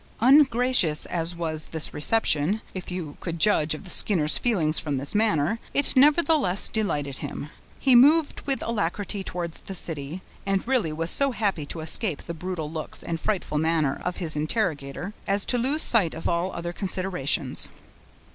Ungracious 0.19 1.05
as 1.05 1.35
was 1.35 1.67
this 1.67 1.93
reception, 1.93 2.61
if 2.73 2.89
you 2.89 3.17
could 3.19 3.37
judge 3.37 3.75
of 3.75 3.83
the 3.83 3.91
Skinner's 3.91 4.39
feelings 4.39 4.79
from 4.79 4.97
his 4.97 5.13
manner, 5.13 5.59
it 5.75 5.95
nevertheless 5.95 6.67
delighted 6.69 7.19
him. 7.19 7.51
He 7.79 7.93
moved 7.95 8.41
with 8.47 8.63
alacrity 8.63 9.23
towards 9.23 9.59
the 9.59 9.75
city, 9.75 10.23
and 10.43 10.67
really 10.67 10.91
was 10.91 11.11
so 11.11 11.33
happy 11.33 11.67
to 11.67 11.81
escape 11.81 12.23
the 12.23 12.33
brutal 12.33 12.71
looks 12.71 13.03
and 13.03 13.19
frightful 13.19 13.59
manner 13.59 14.01
of 14.03 14.17
his 14.17 14.35
interrogator, 14.35 15.13
as 15.27 15.45
to 15.45 15.59
lose 15.59 15.83
sight 15.83 16.15
of 16.15 16.27
all 16.27 16.51
other 16.51 16.73
considerations. 16.73 17.67